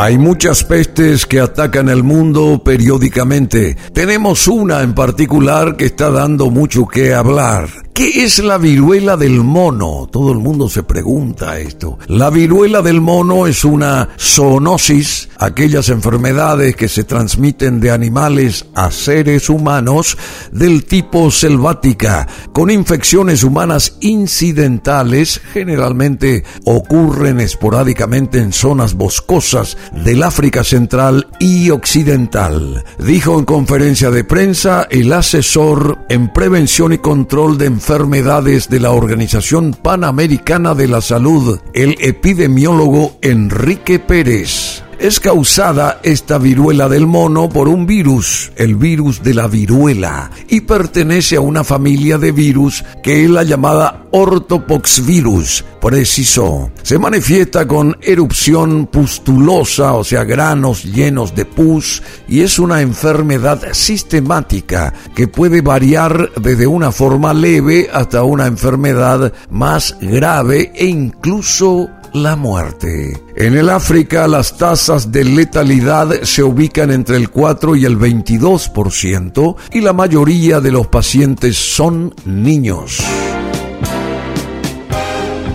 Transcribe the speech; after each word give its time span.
Hay 0.00 0.16
muchas 0.16 0.62
pestes 0.62 1.26
que 1.26 1.40
atacan 1.40 1.88
el 1.88 2.04
mundo 2.04 2.62
periódicamente. 2.64 3.76
Tenemos 3.92 4.46
una 4.46 4.82
en 4.82 4.94
particular 4.94 5.76
que 5.76 5.86
está 5.86 6.08
dando 6.12 6.50
mucho 6.50 6.86
que 6.86 7.12
hablar. 7.12 7.87
¿Qué 7.98 8.22
es 8.22 8.38
la 8.38 8.58
viruela 8.58 9.16
del 9.16 9.42
mono? 9.42 10.08
Todo 10.08 10.30
el 10.30 10.38
mundo 10.38 10.68
se 10.68 10.84
pregunta 10.84 11.58
esto. 11.58 11.98
La 12.06 12.30
viruela 12.30 12.80
del 12.80 13.00
mono 13.00 13.48
es 13.48 13.64
una 13.64 14.10
zoonosis, 14.16 15.30
aquellas 15.36 15.88
enfermedades 15.88 16.76
que 16.76 16.86
se 16.86 17.02
transmiten 17.02 17.80
de 17.80 17.90
animales 17.90 18.66
a 18.76 18.92
seres 18.92 19.50
humanos 19.50 20.16
del 20.52 20.84
tipo 20.84 21.32
selvática, 21.32 22.28
con 22.52 22.70
infecciones 22.70 23.42
humanas 23.42 23.96
incidentales, 23.98 25.40
generalmente 25.52 26.44
ocurren 26.66 27.40
esporádicamente 27.40 28.38
en 28.38 28.52
zonas 28.52 28.94
boscosas 28.94 29.76
del 30.04 30.22
África 30.22 30.62
Central 30.62 31.26
y 31.40 31.70
Occidental. 31.70 32.84
Dijo 33.00 33.40
en 33.40 33.44
conferencia 33.44 34.12
de 34.12 34.22
prensa 34.22 34.86
el 34.88 35.12
asesor 35.12 35.98
en 36.08 36.32
prevención 36.32 36.92
y 36.92 36.98
control 36.98 37.58
de 37.58 37.66
enfermedades 37.66 37.87
enfermedades 37.88 38.68
de 38.68 38.80
la 38.80 38.90
Organización 38.90 39.72
Panamericana 39.72 40.74
de 40.74 40.88
la 40.88 41.00
Salud, 41.00 41.58
el 41.72 41.96
epidemiólogo 42.00 43.16
Enrique 43.22 43.98
Pérez. 43.98 44.77
Es 44.98 45.20
causada 45.20 46.00
esta 46.02 46.38
viruela 46.38 46.88
del 46.88 47.06
mono 47.06 47.48
por 47.48 47.68
un 47.68 47.86
virus, 47.86 48.50
el 48.56 48.74
virus 48.74 49.22
de 49.22 49.32
la 49.32 49.46
viruela, 49.46 50.28
y 50.48 50.62
pertenece 50.62 51.36
a 51.36 51.40
una 51.40 51.62
familia 51.62 52.18
de 52.18 52.32
virus 52.32 52.84
que 53.00 53.22
es 53.22 53.30
la 53.30 53.44
llamada 53.44 54.06
ortopoxvirus, 54.10 55.64
precisó. 55.80 56.72
Se 56.82 56.98
manifiesta 56.98 57.64
con 57.68 57.96
erupción 58.02 58.86
pustulosa, 58.86 59.92
o 59.92 60.02
sea, 60.02 60.24
granos 60.24 60.82
llenos 60.82 61.32
de 61.32 61.44
pus, 61.44 62.02
y 62.26 62.40
es 62.40 62.58
una 62.58 62.80
enfermedad 62.80 63.72
sistemática 63.72 64.92
que 65.14 65.28
puede 65.28 65.60
variar 65.60 66.32
desde 66.40 66.66
una 66.66 66.90
forma 66.90 67.32
leve 67.32 67.88
hasta 67.92 68.24
una 68.24 68.46
enfermedad 68.46 69.32
más 69.48 69.96
grave 70.00 70.72
e 70.74 70.86
incluso 70.86 71.88
la 72.22 72.36
muerte. 72.36 73.22
En 73.36 73.56
el 73.56 73.70
África 73.70 74.26
las 74.28 74.56
tasas 74.56 75.10
de 75.10 75.24
letalidad 75.24 76.22
se 76.22 76.42
ubican 76.42 76.90
entre 76.90 77.16
el 77.16 77.30
4 77.30 77.76
y 77.76 77.84
el 77.84 77.98
22% 77.98 79.56
y 79.72 79.80
la 79.80 79.92
mayoría 79.92 80.60
de 80.60 80.72
los 80.72 80.88
pacientes 80.88 81.56
son 81.56 82.14
niños. 82.24 83.02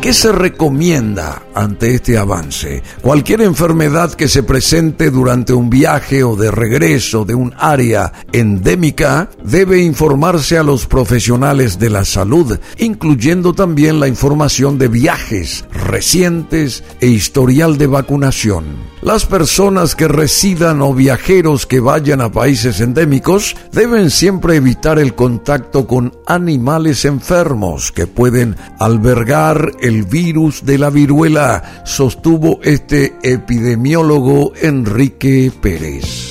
¿Qué 0.02 0.14
se 0.14 0.31
recomienda 0.31 1.44
ante 1.56 1.96
este 1.96 2.18
avance? 2.18 2.84
Cualquier 3.02 3.42
enfermedad 3.42 4.14
que 4.14 4.28
se 4.28 4.44
presente 4.44 5.12
durante 5.12 5.54
un 5.54 5.70
viaje 5.70 6.23
o 6.23 6.36
de 6.36 6.52
regreso 6.52 7.26
de 7.26 7.36
un 7.36 7.54
área 7.58 8.14
endémica 8.32 9.30
debe 9.44 9.81
informarse 9.81 10.58
a 10.58 10.64
los 10.64 10.86
profesionales 10.86 11.80
de 11.80 11.90
la 11.90 12.06
salud, 12.06 12.59
incluyendo 12.78 13.54
también 13.54 14.00
la 14.00 14.08
información 14.08 14.78
de 14.78 14.88
viajes 14.88 15.66
recientes 15.72 16.84
e 17.00 17.08
historial 17.08 17.78
de 17.78 17.88
vacunación. 17.88 18.94
Las 19.04 19.26
personas 19.26 19.96
que 19.96 20.08
residan 20.08 20.81
o 20.81 20.94
viajeros 20.94 21.66
que 21.66 21.81
vayan 21.81 22.22
a 22.22 22.31
países 22.31 22.80
endémicos 22.80 23.58
deben 23.74 24.09
siempre 24.09 24.56
evitar 24.56 24.98
el 24.98 25.14
contacto 25.14 25.86
con 25.88 26.14
animales 26.26 27.04
enfermos 27.04 27.92
que 27.92 28.08
pueden 28.08 28.56
albergar 28.80 29.74
el 29.81 30.04
virus 30.04 30.66
de 30.66 30.78
la 30.78 30.90
viruela, 30.90 31.42
sostuvo 31.83 32.59
este 32.63 33.16
epidemiólogo 33.23 34.53
Enrique 34.61 35.52
Pérez. 35.61 36.30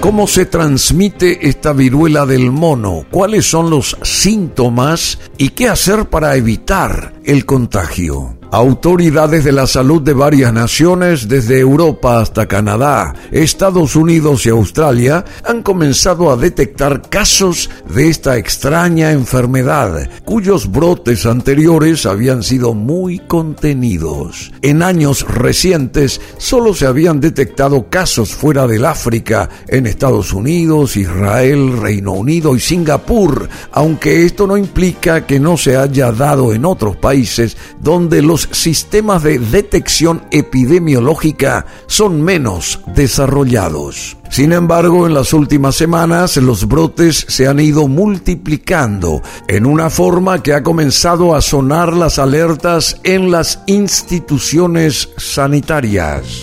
¿Cómo 0.00 0.26
se 0.26 0.46
transmite 0.46 1.46
esta 1.46 1.74
viruela 1.74 2.24
del 2.24 2.50
mono? 2.50 3.04
¿Cuáles 3.10 3.44
son 3.44 3.68
los 3.68 3.98
síntomas? 4.02 5.18
¿Y 5.36 5.50
qué 5.50 5.68
hacer 5.68 6.08
para 6.08 6.36
evitar 6.36 7.12
el 7.22 7.44
contagio? 7.44 8.39
Autoridades 8.52 9.44
de 9.44 9.52
la 9.52 9.68
salud 9.68 10.02
de 10.02 10.12
varias 10.12 10.52
naciones, 10.52 11.28
desde 11.28 11.60
Europa 11.60 12.20
hasta 12.20 12.48
Canadá, 12.48 13.14
Estados 13.30 13.94
Unidos 13.94 14.44
y 14.44 14.48
Australia, 14.48 15.24
han 15.44 15.62
comenzado 15.62 16.32
a 16.32 16.36
detectar 16.36 17.08
casos 17.08 17.70
de 17.94 18.08
esta 18.08 18.38
extraña 18.38 19.12
enfermedad, 19.12 20.10
cuyos 20.24 20.68
brotes 20.68 21.26
anteriores 21.26 22.06
habían 22.06 22.42
sido 22.42 22.74
muy 22.74 23.20
contenidos. 23.20 24.50
En 24.62 24.82
años 24.82 25.24
recientes 25.28 26.20
solo 26.38 26.74
se 26.74 26.86
habían 26.86 27.20
detectado 27.20 27.88
casos 27.88 28.34
fuera 28.34 28.66
del 28.66 28.84
África, 28.84 29.48
en 29.68 29.86
Estados 29.86 30.32
Unidos, 30.32 30.96
Israel, 30.96 31.80
Reino 31.80 32.14
Unido 32.14 32.56
y 32.56 32.60
Singapur, 32.60 33.48
aunque 33.70 34.24
esto 34.24 34.48
no 34.48 34.56
implica 34.56 35.24
que 35.24 35.38
no 35.38 35.56
se 35.56 35.76
haya 35.76 36.10
dado 36.10 36.52
en 36.52 36.64
otros 36.64 36.96
países 36.96 37.56
donde 37.80 38.22
los 38.22 38.39
sistemas 38.52 39.22
de 39.22 39.38
detección 39.38 40.22
epidemiológica 40.30 41.66
son 41.86 42.22
menos 42.22 42.80
desarrollados. 42.94 44.16
Sin 44.30 44.52
embargo, 44.52 45.06
en 45.06 45.14
las 45.14 45.32
últimas 45.32 45.74
semanas 45.74 46.36
los 46.36 46.68
brotes 46.68 47.26
se 47.28 47.48
han 47.48 47.58
ido 47.58 47.88
multiplicando 47.88 49.22
en 49.48 49.66
una 49.66 49.90
forma 49.90 50.42
que 50.42 50.54
ha 50.54 50.62
comenzado 50.62 51.34
a 51.34 51.40
sonar 51.40 51.92
las 51.92 52.18
alertas 52.18 53.00
en 53.02 53.30
las 53.30 53.60
instituciones 53.66 55.08
sanitarias. 55.16 56.42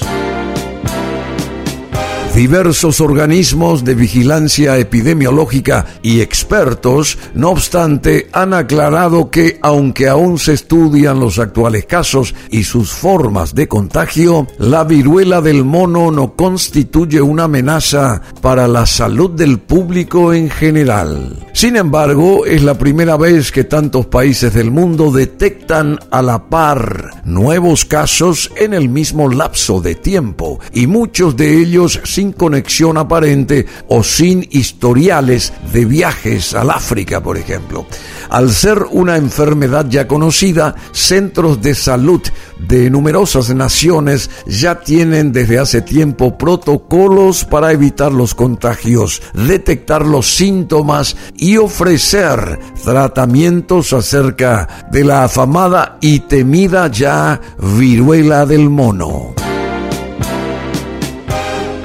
Diversos 2.38 3.02
organismos 3.02 3.84
de 3.84 3.96
vigilancia 3.96 4.78
epidemiológica 4.78 5.88
y 6.04 6.22
expertos, 6.22 7.18
no 7.34 7.50
obstante, 7.50 8.28
han 8.32 8.54
aclarado 8.54 9.32
que, 9.32 9.58
aunque 9.64 10.08
aún 10.08 10.38
se 10.38 10.54
estudian 10.54 11.20
los 11.20 11.40
actuales 11.40 11.88
casos 11.88 12.36
y 12.52 12.64
sus 12.64 12.92
formas 12.92 13.56
de 13.56 13.68
contagio, 13.68 14.46
la 14.60 14.84
viruela 14.84 15.42
del 15.42 15.66
mono 15.66 16.12
no 16.12 16.36
constituye 16.36 17.20
una 17.20 17.46
amenaza 17.46 18.22
para 18.40 18.68
la 18.68 18.86
salud 18.86 19.32
del 19.32 19.58
público 19.58 20.32
en 20.32 20.52
general. 20.52 21.44
Sin 21.54 21.76
embargo, 21.76 22.46
es 22.46 22.62
la 22.62 22.78
primera 22.78 23.18
vez 23.18 23.52
que 23.52 23.64
tantos 23.64 24.06
países 24.06 24.54
del 24.54 24.70
mundo 24.70 25.12
detectan 25.12 25.98
a 26.12 26.22
la 26.22 26.50
par 26.50 27.24
nuevos 27.26 27.84
casos 27.84 28.52
en 28.58 28.76
el 28.76 28.90
mismo 28.90 29.28
lapso 29.28 29.82
de 29.82 29.96
tiempo, 29.96 30.60
y 30.72 30.86
muchos 30.86 31.36
de 31.36 31.60
ellos 31.60 32.00
sin 32.04 32.27
conexión 32.32 32.98
aparente 32.98 33.66
o 33.88 34.04
sin 34.04 34.48
historiales 34.52 35.54
de 35.74 35.86
viajes 35.86 36.54
al 36.54 36.70
África, 36.70 37.22
por 37.22 37.38
ejemplo. 37.38 37.86
Al 38.30 38.52
ser 38.52 38.84
una 38.92 39.16
enfermedad 39.18 39.86
ya 39.90 40.08
conocida, 40.08 40.76
centros 40.92 41.62
de 41.62 41.76
salud 41.76 42.22
de 42.60 42.90
numerosas 42.90 43.54
naciones 43.54 44.30
ya 44.46 44.80
tienen 44.82 45.32
desde 45.32 45.60
hace 45.60 45.82
tiempo 45.82 46.38
protocolos 46.38 47.46
para 47.46 47.72
evitar 47.72 48.12
los 48.12 48.36
contagios, 48.36 49.22
detectar 49.34 50.06
los 50.06 50.36
síntomas 50.36 51.16
y 51.38 51.58
ofrecer 51.58 52.60
tratamientos 52.84 53.94
acerca 53.94 54.88
de 54.92 55.04
la 55.04 55.24
afamada 55.24 55.98
y 56.02 56.20
temida 56.22 56.88
ya 56.92 57.40
viruela 57.60 58.46
del 58.46 58.70
mono. 58.70 59.47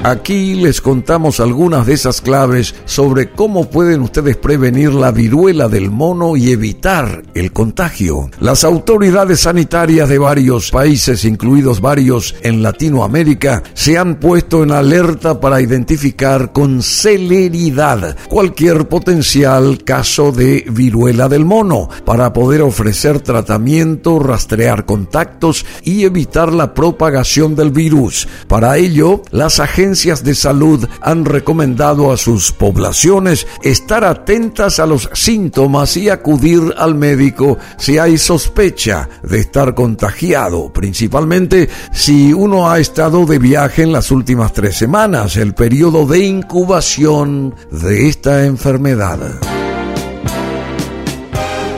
Aquí 0.05 0.55
les 0.55 0.81
contamos 0.81 1.39
algunas 1.39 1.85
de 1.85 1.93
esas 1.93 2.19
claves 2.19 2.75
sobre 2.83 3.29
cómo 3.29 3.69
pueden 3.69 4.01
ustedes 4.01 4.35
prevenir 4.35 4.93
la 4.93 5.11
viruela 5.11 5.69
del 5.69 5.91
mono 5.91 6.35
y 6.35 6.51
evitar 6.51 7.23
el 7.33 7.53
contagio. 7.53 8.29
Las 8.41 8.65
autoridades 8.65 9.39
sanitarias 9.39 10.09
de 10.09 10.17
varios 10.17 10.71
países, 10.71 11.23
incluidos 11.23 11.79
varios 11.79 12.35
en 12.41 12.61
Latinoamérica, 12.61 13.63
se 13.75 13.97
han 13.97 14.19
puesto 14.19 14.61
en 14.63 14.71
alerta 14.71 15.39
para 15.39 15.61
identificar 15.61 16.51
con 16.51 16.81
celeridad 16.81 18.17
cualquier 18.27 18.89
potencial 18.89 19.85
caso 19.85 20.33
de 20.33 20.65
viruela 20.69 21.29
del 21.29 21.45
mono, 21.45 21.87
para 22.03 22.33
poder 22.33 22.61
ofrecer 22.61 23.21
tratamiento, 23.21 24.19
rastrear 24.19 24.83
contactos 24.83 25.65
y 25.81 26.03
evitar 26.03 26.51
la 26.51 26.73
propagación 26.73 27.55
del 27.55 27.71
virus. 27.71 28.27
Para 28.49 28.75
ello, 28.75 29.21
las 29.31 29.61
agencias 29.61 29.92
de 29.93 30.33
salud 30.33 30.87
han 31.01 31.23
recomendado 31.23 32.11
a 32.11 32.17
sus 32.17 32.51
poblaciones 32.51 33.45
estar 33.61 34.03
atentas 34.03 34.79
a 34.79 34.87
los 34.87 35.07
síntomas 35.13 35.95
y 35.97 36.09
acudir 36.09 36.73
al 36.77 36.95
médico 36.95 37.59
si 37.77 37.99
hay 37.99 38.17
sospecha 38.17 39.07
de 39.21 39.41
estar 39.41 39.75
contagiado, 39.75 40.73
principalmente 40.73 41.69
si 41.91 42.33
uno 42.33 42.71
ha 42.71 42.79
estado 42.79 43.27
de 43.27 43.37
viaje 43.37 43.83
en 43.83 43.91
las 43.91 44.09
últimas 44.09 44.51
tres 44.51 44.77
semanas, 44.77 45.37
el 45.37 45.53
periodo 45.53 46.07
de 46.07 46.25
incubación 46.25 47.53
de 47.69 48.09
esta 48.09 48.45
enfermedad. 48.45 49.52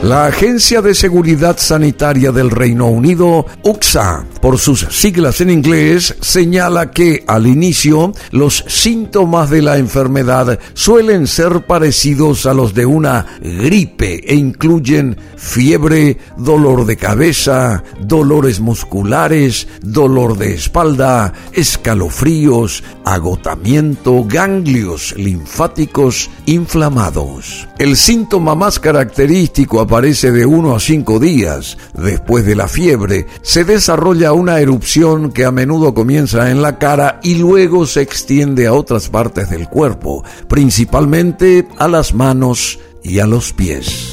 La 0.06 0.26
Agencia 0.26 0.82
de 0.82 0.94
Seguridad 0.94 1.58
Sanitaria 1.58 2.30
del 2.30 2.52
Reino 2.52 2.86
Unido, 2.86 3.44
UXA, 3.64 4.24
por 4.40 4.56
sus 4.56 4.86
siglas 4.88 5.40
en 5.40 5.50
inglés, 5.50 6.14
señala 6.20 6.92
que 6.92 7.24
al 7.26 7.48
inicio 7.48 8.12
los 8.30 8.64
síntomas 8.68 9.50
de 9.50 9.62
la 9.62 9.78
enfermedad 9.78 10.60
suelen 10.74 11.26
ser 11.26 11.66
parecidos 11.66 12.46
a 12.46 12.54
los 12.54 12.72
de 12.72 12.86
una 12.86 13.26
gripe 13.40 14.22
e 14.24 14.36
incluyen 14.36 15.16
fiebre, 15.36 16.18
dolor 16.36 16.86
de 16.86 16.96
cabeza, 16.96 17.82
dolores 18.00 18.60
musculares, 18.60 19.66
dolor 19.82 20.38
de 20.38 20.54
espalda, 20.54 21.32
escalofríos, 21.52 22.84
agotamiento, 23.04 24.22
ganglios 24.24 25.16
linfáticos 25.16 26.30
inflamados. 26.46 27.66
El 27.76 27.96
síntoma 27.96 28.54
más 28.54 28.78
característico 28.78 29.80
aparece 29.96 30.30
de 30.30 30.44
1 30.44 30.76
a 30.76 30.78
5 30.78 31.18
días. 31.18 31.78
Después 31.94 32.44
de 32.44 32.54
la 32.54 32.68
fiebre, 32.68 33.24
se 33.40 33.64
desarrolla 33.64 34.34
una 34.34 34.60
erupción 34.60 35.32
que 35.32 35.46
a 35.46 35.50
menudo 35.50 35.94
comienza 35.94 36.50
en 36.50 36.60
la 36.60 36.78
cara 36.78 37.18
y 37.22 37.36
luego 37.36 37.86
se 37.86 38.02
extiende 38.02 38.66
a 38.66 38.74
otras 38.74 39.08
partes 39.08 39.48
del 39.48 39.70
cuerpo, 39.70 40.22
principalmente 40.48 41.66
a 41.78 41.88
las 41.88 42.12
manos 42.12 42.78
y 43.02 43.20
a 43.20 43.26
los 43.26 43.54
pies. 43.54 44.12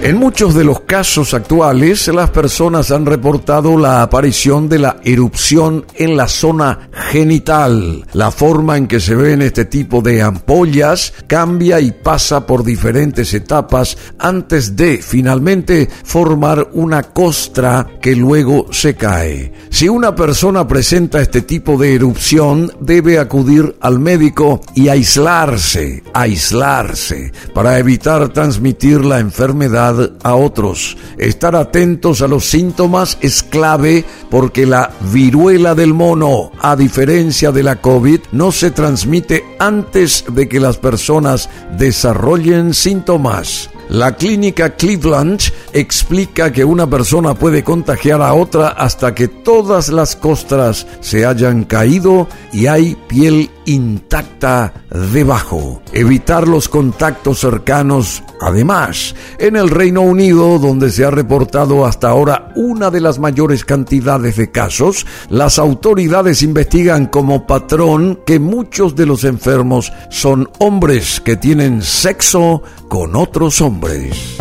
En 0.00 0.16
muchos 0.16 0.54
de 0.54 0.62
los 0.62 0.82
casos 0.82 1.34
actuales, 1.34 2.06
las 2.06 2.30
personas 2.30 2.92
han 2.92 3.04
reportado 3.04 3.76
la 3.76 4.00
aparición 4.00 4.68
de 4.68 4.78
la 4.78 5.00
erupción 5.04 5.84
en 5.96 6.16
la 6.16 6.28
zona 6.28 6.88
genital. 6.92 8.06
La 8.12 8.30
forma 8.30 8.76
en 8.76 8.86
que 8.86 9.00
se 9.00 9.16
ven 9.16 9.42
este 9.42 9.64
tipo 9.64 10.00
de 10.00 10.22
ampollas 10.22 11.12
cambia 11.26 11.80
y 11.80 11.90
pasa 11.90 12.46
por 12.46 12.62
diferentes 12.62 13.34
etapas 13.34 13.98
antes 14.20 14.76
de 14.76 14.98
finalmente 14.98 15.88
formar 16.04 16.68
una 16.74 17.02
costra 17.02 17.88
que 18.00 18.14
luego 18.14 18.72
se 18.72 18.94
cae. 18.94 19.52
Si 19.68 19.88
una 19.88 20.14
persona 20.14 20.66
presenta 20.66 21.20
este 21.20 21.42
tipo 21.42 21.76
de 21.76 21.96
erupción, 21.96 22.70
debe 22.80 23.18
acudir 23.18 23.76
al 23.80 23.98
médico 23.98 24.60
y 24.76 24.88
aislarse, 24.88 26.04
aislarse, 26.14 27.32
para 27.52 27.78
evitar 27.78 28.28
transmitir 28.28 29.04
la 29.04 29.18
enfermedad 29.18 29.87
a 30.22 30.34
otros. 30.34 30.96
Estar 31.16 31.56
atentos 31.56 32.22
a 32.22 32.28
los 32.28 32.44
síntomas 32.44 33.18
es 33.20 33.42
clave 33.42 34.04
porque 34.30 34.66
la 34.66 34.90
viruela 35.12 35.74
del 35.74 35.94
mono, 35.94 36.52
a 36.60 36.76
diferencia 36.76 37.52
de 37.52 37.62
la 37.62 37.76
COVID, 37.76 38.20
no 38.32 38.52
se 38.52 38.70
transmite 38.70 39.44
antes 39.58 40.24
de 40.32 40.48
que 40.48 40.60
las 40.60 40.76
personas 40.76 41.48
desarrollen 41.78 42.74
síntomas. 42.74 43.70
La 43.88 44.16
clínica 44.16 44.76
Cleveland 44.76 45.40
explica 45.72 46.52
que 46.52 46.62
una 46.62 46.86
persona 46.86 47.34
puede 47.34 47.64
contagiar 47.64 48.20
a 48.20 48.34
otra 48.34 48.68
hasta 48.68 49.14
que 49.14 49.28
todas 49.28 49.88
las 49.88 50.14
costras 50.14 50.86
se 51.00 51.24
hayan 51.24 51.64
caído 51.64 52.28
y 52.52 52.66
hay 52.66 52.98
piel 53.08 53.50
intacta 53.68 54.72
debajo. 55.12 55.82
Evitar 55.92 56.48
los 56.48 56.68
contactos 56.68 57.40
cercanos. 57.40 58.22
Además, 58.40 59.14
en 59.38 59.56
el 59.56 59.68
Reino 59.68 60.00
Unido, 60.02 60.58
donde 60.58 60.90
se 60.90 61.04
ha 61.04 61.10
reportado 61.10 61.84
hasta 61.84 62.08
ahora 62.08 62.52
una 62.56 62.90
de 62.90 63.00
las 63.00 63.18
mayores 63.18 63.64
cantidades 63.64 64.36
de 64.36 64.50
casos, 64.50 65.06
las 65.28 65.58
autoridades 65.58 66.42
investigan 66.42 67.06
como 67.06 67.46
patrón 67.46 68.20
que 68.24 68.38
muchos 68.38 68.96
de 68.96 69.06
los 69.06 69.24
enfermos 69.24 69.92
son 70.08 70.48
hombres 70.58 71.20
que 71.20 71.36
tienen 71.36 71.82
sexo 71.82 72.62
con 72.88 73.16
otros 73.16 73.60
hombres. 73.60 74.37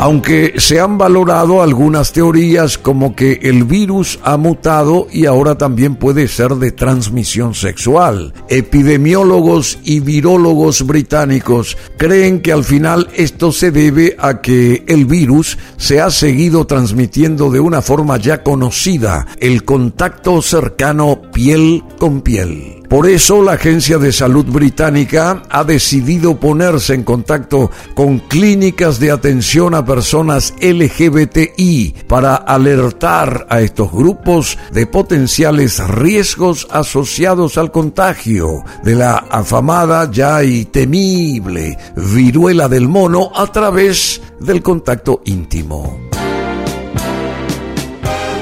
Aunque 0.00 0.54
se 0.56 0.80
han 0.80 0.96
valorado 0.96 1.60
algunas 1.60 2.14
teorías 2.14 2.78
como 2.78 3.14
que 3.14 3.38
el 3.42 3.64
virus 3.64 4.18
ha 4.22 4.38
mutado 4.38 5.06
y 5.12 5.26
ahora 5.26 5.58
también 5.58 5.94
puede 5.96 6.26
ser 6.26 6.54
de 6.54 6.72
transmisión 6.72 7.54
sexual. 7.54 8.32
Epidemiólogos 8.48 9.78
y 9.84 10.00
virólogos 10.00 10.86
británicos 10.86 11.76
creen 11.98 12.40
que 12.40 12.50
al 12.50 12.64
final 12.64 13.08
esto 13.14 13.52
se 13.52 13.72
debe 13.72 14.16
a 14.18 14.40
que 14.40 14.84
el 14.86 15.04
virus 15.04 15.58
se 15.76 16.00
ha 16.00 16.08
seguido 16.08 16.66
transmitiendo 16.66 17.50
de 17.50 17.60
una 17.60 17.82
forma 17.82 18.16
ya 18.16 18.42
conocida, 18.42 19.26
el 19.38 19.64
contacto 19.64 20.40
cercano 20.40 21.20
piel 21.30 21.84
con 21.98 22.22
piel. 22.22 22.79
Por 22.90 23.08
eso 23.08 23.40
la 23.40 23.52
Agencia 23.52 23.98
de 23.98 24.10
Salud 24.10 24.46
Británica 24.46 25.44
ha 25.48 25.62
decidido 25.62 26.40
ponerse 26.40 26.92
en 26.92 27.04
contacto 27.04 27.70
con 27.94 28.18
clínicas 28.18 28.98
de 28.98 29.12
atención 29.12 29.76
a 29.76 29.84
personas 29.84 30.54
LGBTI 30.60 31.94
para 32.08 32.34
alertar 32.34 33.46
a 33.48 33.60
estos 33.60 33.92
grupos 33.92 34.58
de 34.72 34.88
potenciales 34.88 35.78
riesgos 35.86 36.66
asociados 36.68 37.58
al 37.58 37.70
contagio 37.70 38.64
de 38.82 38.96
la 38.96 39.18
afamada 39.18 40.10
ya 40.10 40.42
y 40.42 40.64
temible 40.64 41.78
viruela 41.94 42.66
del 42.66 42.88
mono 42.88 43.30
a 43.36 43.46
través 43.52 44.20
del 44.40 44.64
contacto 44.64 45.22
íntimo. 45.26 46.09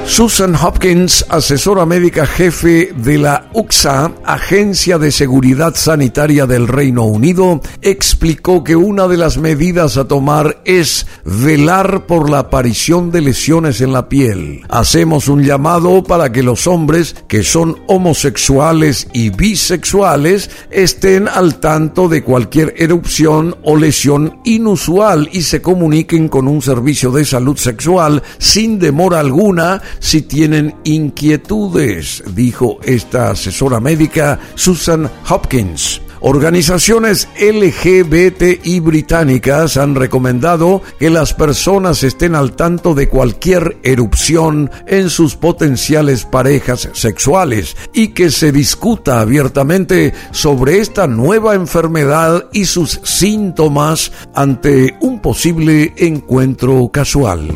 Susan 0.09 0.57
Hopkins, 0.57 1.25
asesora 1.29 1.85
médica 1.85 2.27
jefe 2.27 2.93
de 2.97 3.19
la 3.19 3.51
UXA, 3.53 4.11
Agencia 4.25 4.99
de 4.99 5.13
Seguridad 5.13 5.75
Sanitaria 5.77 6.47
del 6.47 6.67
Reino 6.67 7.05
Unido, 7.05 7.61
explicó 7.83 8.65
que 8.65 8.75
una 8.75 9.07
de 9.07 9.19
las 9.19 9.37
medidas 9.37 9.99
a 9.99 10.09
tomar 10.09 10.63
es 10.65 11.07
velar 11.25 12.07
por 12.07 12.31
la 12.31 12.39
aparición 12.41 13.11
de 13.13 13.21
lesiones 13.21 13.83
en 13.83 13.93
la 13.93 14.09
piel. 14.09 14.63
Hacemos 14.71 15.29
un 15.29 15.45
llamado 15.45 16.03
para 16.03 16.33
que 16.33 16.43
los 16.43 16.67
hombres 16.67 17.15
que 17.29 17.45
son 17.45 17.77
homosexuales 17.87 19.09
y 19.13 19.29
bisexuales 19.29 20.51
estén 20.71 21.29
al 21.29 21.61
tanto 21.61 22.09
de 22.09 22.25
cualquier 22.25 22.75
erupción 22.79 23.57
o 23.63 23.77
lesión 23.77 24.41
inusual 24.45 25.29
y 25.33 25.43
se 25.43 25.61
comuniquen 25.61 26.29
con 26.29 26.49
un 26.49 26.63
servicio 26.63 27.13
de 27.13 27.27
salud 27.27 27.59
sexual 27.59 28.23
sin 28.39 28.79
demora 28.79 29.21
alguna 29.21 29.83
si 30.01 30.23
tienen 30.23 30.75
inquietudes, 30.85 32.23
dijo 32.35 32.79
esta 32.83 33.31
asesora 33.31 33.81
médica 33.81 34.39
Susan 34.55 35.11
Hopkins. 35.29 36.01
Organizaciones 36.21 37.29
LGBTI 37.39 38.81
británicas 38.81 39.77
han 39.77 39.95
recomendado 39.95 40.83
que 40.99 41.11
las 41.11 41.33
personas 41.33 42.03
estén 42.03 42.35
al 42.35 42.57
tanto 42.57 42.95
de 42.95 43.09
cualquier 43.09 43.77
erupción 43.85 44.71
en 44.87 45.11
sus 45.11 45.37
potenciales 45.37 46.25
parejas 46.25 46.89
sexuales 46.93 47.77
y 47.93 48.09
que 48.09 48.31
se 48.31 48.51
discuta 48.51 49.21
abiertamente 49.21 50.13
sobre 50.33 50.79
esta 50.79 51.07
nueva 51.07 51.55
enfermedad 51.55 52.47
y 52.53 52.65
sus 52.65 53.01
síntomas 53.05 54.11
ante 54.35 54.97
un 55.01 55.21
posible 55.21 55.93
encuentro 55.97 56.91
casual. 56.93 57.49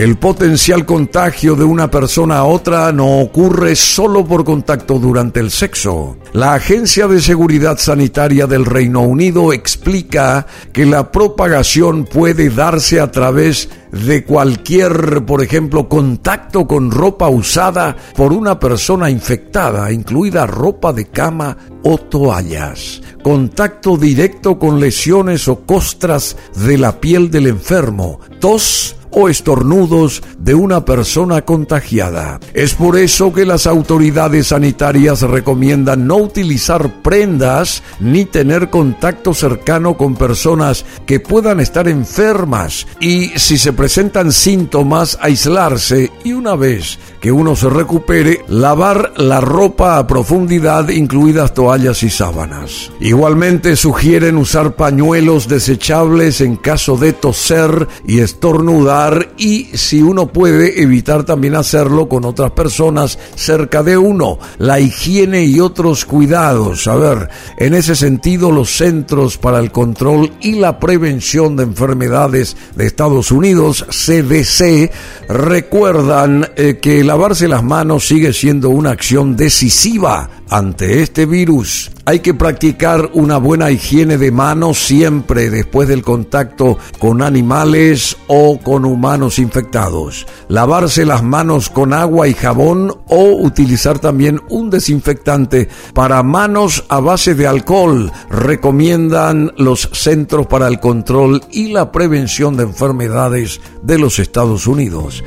El 0.00 0.16
potencial 0.16 0.86
contagio 0.86 1.56
de 1.56 1.64
una 1.64 1.90
persona 1.90 2.38
a 2.38 2.44
otra 2.44 2.90
no 2.90 3.18
ocurre 3.18 3.76
solo 3.76 4.24
por 4.24 4.46
contacto 4.46 4.98
durante 4.98 5.40
el 5.40 5.50
sexo. 5.50 6.16
La 6.32 6.54
Agencia 6.54 7.06
de 7.06 7.20
Seguridad 7.20 7.76
Sanitaria 7.76 8.46
del 8.46 8.64
Reino 8.64 9.02
Unido 9.02 9.52
explica 9.52 10.46
que 10.72 10.86
la 10.86 11.12
propagación 11.12 12.06
puede 12.06 12.48
darse 12.48 12.98
a 12.98 13.10
través 13.10 13.68
de 13.92 14.24
cualquier, 14.24 15.26
por 15.26 15.42
ejemplo, 15.42 15.86
contacto 15.86 16.66
con 16.66 16.90
ropa 16.90 17.28
usada 17.28 17.94
por 18.16 18.32
una 18.32 18.58
persona 18.58 19.10
infectada, 19.10 19.92
incluida 19.92 20.46
ropa 20.46 20.94
de 20.94 21.08
cama 21.08 21.58
o 21.82 21.98
toallas, 21.98 23.02
contacto 23.22 23.98
directo 23.98 24.58
con 24.58 24.80
lesiones 24.80 25.46
o 25.46 25.66
costras 25.66 26.38
de 26.56 26.78
la 26.78 27.00
piel 27.00 27.30
del 27.30 27.48
enfermo, 27.48 28.20
tos, 28.38 28.96
o 29.10 29.28
estornudos 29.28 30.22
de 30.38 30.54
una 30.54 30.84
persona 30.84 31.42
contagiada. 31.42 32.40
Es 32.54 32.74
por 32.74 32.96
eso 32.96 33.32
que 33.32 33.44
las 33.44 33.66
autoridades 33.66 34.48
sanitarias 34.48 35.22
recomiendan 35.22 36.06
no 36.06 36.16
utilizar 36.16 37.02
prendas 37.02 37.82
ni 38.00 38.24
tener 38.24 38.70
contacto 38.70 39.34
cercano 39.34 39.96
con 39.96 40.14
personas 40.14 40.84
que 41.06 41.20
puedan 41.20 41.60
estar 41.60 41.88
enfermas 41.88 42.86
y 43.00 43.28
si 43.38 43.58
se 43.58 43.72
presentan 43.72 44.32
síntomas 44.32 45.18
aislarse 45.20 46.10
y 46.24 46.32
una 46.32 46.56
vez 46.56 46.98
que 47.20 47.30
uno 47.30 47.54
se 47.54 47.68
recupere, 47.68 48.44
lavar 48.48 49.12
la 49.16 49.40
ropa 49.40 49.98
a 49.98 50.06
profundidad, 50.06 50.88
incluidas 50.88 51.52
toallas 51.52 52.02
y 52.02 52.10
sábanas. 52.10 52.90
Igualmente 53.00 53.76
sugieren 53.76 54.36
usar 54.38 54.74
pañuelos 54.74 55.46
desechables 55.46 56.40
en 56.40 56.56
caso 56.56 56.96
de 56.96 57.12
toser 57.12 57.88
y 58.06 58.20
estornudar 58.20 59.32
y 59.36 59.64
si 59.74 60.00
uno 60.00 60.28
puede 60.28 60.82
evitar 60.82 61.24
también 61.24 61.54
hacerlo 61.56 62.08
con 62.08 62.24
otras 62.24 62.52
personas 62.52 63.18
cerca 63.34 63.82
de 63.82 63.98
uno. 63.98 64.38
La 64.58 64.80
higiene 64.80 65.44
y 65.44 65.60
otros 65.60 66.06
cuidados. 66.06 66.86
A 66.88 66.96
ver, 66.96 67.28
en 67.58 67.74
ese 67.74 67.96
sentido 67.96 68.50
los 68.50 68.70
Centros 68.70 69.36
para 69.36 69.58
el 69.58 69.72
Control 69.72 70.32
y 70.40 70.52
la 70.52 70.78
Prevención 70.78 71.56
de 71.56 71.64
Enfermedades 71.64 72.56
de 72.74 72.86
Estados 72.86 73.30
Unidos, 73.30 73.84
CDC, 73.90 74.90
recuerdan 75.28 76.48
eh, 76.56 76.78
que 76.80 77.04
lavarse 77.10 77.48
las 77.48 77.64
manos 77.64 78.06
sigue 78.06 78.32
siendo 78.32 78.70
una 78.70 78.92
acción 78.92 79.34
decisiva 79.34 80.30
ante 80.48 81.02
este 81.02 81.26
virus. 81.26 81.90
Hay 82.04 82.20
que 82.20 82.34
practicar 82.34 83.10
una 83.14 83.36
buena 83.38 83.72
higiene 83.72 84.16
de 84.16 84.30
manos 84.30 84.78
siempre 84.78 85.50
después 85.50 85.88
del 85.88 86.02
contacto 86.02 86.78
con 87.00 87.20
animales 87.20 88.16
o 88.28 88.60
con 88.60 88.84
humanos 88.84 89.40
infectados. 89.40 90.24
Lavarse 90.46 91.04
las 91.04 91.24
manos 91.24 91.68
con 91.68 91.92
agua 91.92 92.28
y 92.28 92.34
jabón 92.34 92.94
o 93.08 93.42
utilizar 93.42 93.98
también 93.98 94.40
un 94.48 94.70
desinfectante 94.70 95.68
para 95.92 96.22
manos 96.22 96.84
a 96.88 97.00
base 97.00 97.34
de 97.34 97.48
alcohol, 97.48 98.12
recomiendan 98.30 99.52
los 99.56 99.90
Centros 99.92 100.46
para 100.46 100.68
el 100.68 100.78
Control 100.78 101.42
y 101.50 101.72
la 101.72 101.90
Prevención 101.90 102.56
de 102.56 102.62
Enfermedades 102.62 103.60
de 103.82 103.98
los 103.98 104.20
Estados 104.20 104.68
Unidos. 104.68 105.24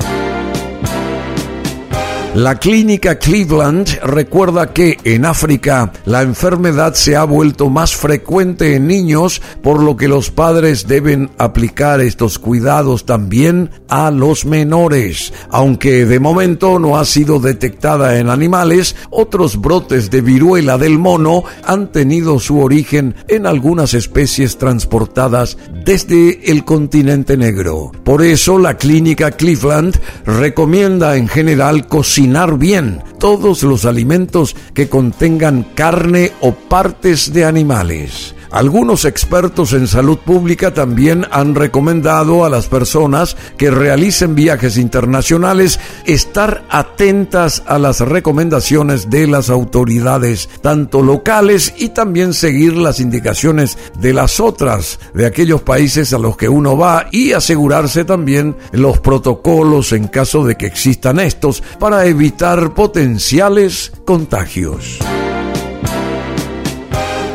La 2.36 2.56
clínica 2.56 3.20
Cleveland 3.20 3.88
recuerda 4.02 4.74
que 4.74 4.98
en 5.04 5.24
África 5.24 5.94
la 6.06 6.24
enfermedad 6.24 6.96
se 6.96 7.16
ha 7.16 7.26
vuelto 7.26 7.70
más 7.70 7.96
frecuente 7.96 8.74
en 8.74 8.88
niños, 8.88 9.40
por 9.62 9.80
lo 9.80 9.96
que 9.96 10.08
los 10.08 10.32
padres 10.32 10.88
deben 10.88 11.30
aplicar 11.38 12.02
estos 12.02 12.40
cuidados 12.40 13.06
también 13.06 13.70
a 13.88 14.10
los 14.10 14.46
menores. 14.46 15.32
Aunque 15.52 16.08
de 16.08 16.20
momento 16.20 16.80
no 16.80 16.98
ha 16.98 17.06
sido 17.06 17.40
detectada 17.40 18.18
en 18.18 18.30
animales, 18.30 18.96
otros 19.12 19.62
brotes 19.62 20.10
de 20.10 20.22
viruela 20.22 20.80
del 20.80 20.98
mono 20.98 21.44
han 21.64 21.92
tenido 21.92 22.40
su 22.40 22.62
origen 22.62 23.14
en 23.28 23.46
algunas 23.46 23.94
especies 23.94 24.58
transportadas 24.58 25.60
desde 25.86 26.50
el 26.52 26.66
continente 26.66 27.38
negro. 27.38 27.92
Por 28.04 28.24
eso 28.24 28.58
la 28.58 28.76
clínica 28.76 29.30
Cleveland 29.30 30.00
recomienda 30.26 31.16
en 31.16 31.28
general 31.28 31.88
cocinar 31.88 32.23
bien 32.58 33.02
todos 33.20 33.64
los 33.64 33.86
alimentos 33.86 34.56
que 34.74 34.90
contengan 34.90 35.64
carne 35.76 36.32
o 36.42 36.54
partes 36.54 37.34
de 37.34 37.46
animales. 37.46 38.36
Algunos 38.54 39.06
expertos 39.06 39.74
en 39.74 39.88
salud 39.88 40.20
pública 40.20 40.76
también 40.76 41.26
han 41.32 41.56
recomendado 41.56 42.46
a 42.46 42.50
las 42.50 42.68
personas 42.68 43.36
que 43.58 43.72
realicen 43.72 44.36
viajes 44.36 44.78
internacionales 44.78 45.80
estar 46.06 46.64
atentas 46.70 47.64
a 47.66 47.80
las 47.80 48.02
recomendaciones 48.02 49.10
de 49.10 49.26
las 49.26 49.50
autoridades, 49.50 50.50
tanto 50.62 51.02
locales 51.02 51.74
y 51.80 51.90
también 51.90 52.36
seguir 52.36 52.78
las 52.78 53.00
indicaciones 53.00 53.76
de 54.00 54.14
las 54.14 54.40
otras 54.40 55.00
de 55.16 55.26
aquellos 55.26 55.64
países 55.64 56.14
a 56.14 56.20
los 56.20 56.38
que 56.38 56.48
uno 56.48 56.78
va 56.78 57.08
y 57.12 57.32
asegurarse 57.32 58.06
también 58.06 58.56
los 58.72 59.00
protocolos 59.00 59.94
en 59.94 60.08
caso 60.10 60.46
de 60.46 60.58
que 60.58 60.68
existan 60.68 61.20
estos 61.20 61.64
para 61.80 62.06
evitar 62.06 62.76
potenciales 62.76 63.94
contagios. 64.06 65.00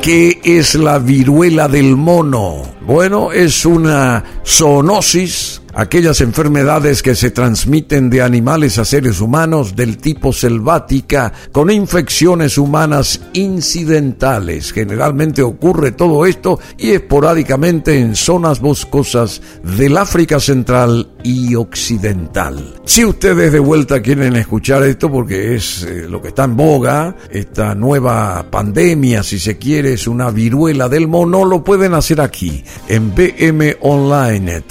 ¿Qué 0.08 0.40
es 0.42 0.74
la 0.74 0.98
viruela 0.98 1.68
del 1.68 1.94
mono? 1.94 2.62
Bueno, 2.80 3.30
es 3.30 3.66
una 3.66 4.24
zoonosis 4.42 5.60
aquellas 5.78 6.20
enfermedades 6.20 7.04
que 7.04 7.14
se 7.14 7.30
transmiten 7.30 8.10
de 8.10 8.20
animales 8.20 8.78
a 8.78 8.84
seres 8.84 9.20
humanos 9.20 9.76
del 9.76 9.98
tipo 9.98 10.32
selvática 10.32 11.32
con 11.52 11.70
infecciones 11.70 12.58
humanas 12.58 13.20
incidentales. 13.32 14.72
Generalmente 14.72 15.40
ocurre 15.42 15.92
todo 15.92 16.26
esto 16.26 16.58
y 16.78 16.90
esporádicamente 16.90 18.00
en 18.00 18.16
zonas 18.16 18.60
boscosas 18.60 19.40
del 19.62 19.96
África 19.98 20.40
Central 20.40 21.10
y 21.22 21.54
Occidental. 21.54 22.74
Si 22.84 23.04
ustedes 23.04 23.52
de 23.52 23.58
vuelta 23.58 24.00
quieren 24.00 24.36
escuchar 24.36 24.82
esto 24.82 25.10
porque 25.10 25.54
es 25.54 25.82
eh, 25.82 26.06
lo 26.08 26.22
que 26.22 26.28
está 26.28 26.44
en 26.44 26.56
boga, 26.56 27.16
esta 27.30 27.74
nueva 27.74 28.46
pandemia, 28.50 29.22
si 29.22 29.38
se 29.38 29.58
quiere, 29.58 29.94
es 29.94 30.06
una 30.06 30.30
viruela 30.30 30.88
del 30.88 31.08
mono, 31.08 31.44
lo 31.44 31.62
pueden 31.62 31.94
hacer 31.94 32.20
aquí 32.20 32.64
en 32.88 33.14
BM 33.14 33.76
Online, 33.80 34.62